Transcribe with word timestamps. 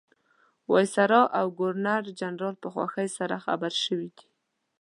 وایسرا 0.71 1.21
او 1.39 1.45
ګورنرجنرال 1.59 2.55
په 2.63 2.67
خوښۍ 2.73 3.07
سره 3.17 3.35
خبر 3.45 3.71
شوي 3.83 4.09
دي. 4.17 4.27